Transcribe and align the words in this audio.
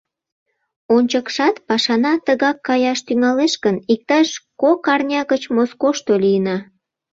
Ончыкшат 0.95 1.55
пашана 1.67 2.13
тыгак 2.25 2.57
каяш 2.67 2.99
тӱҥалеш 3.07 3.53
гын, 3.63 3.75
иктаж 3.93 4.27
кок 4.61 4.81
арня 4.93 5.21
гыч 5.31 5.43
Москошто 5.55 6.13
лийына. 6.23 6.57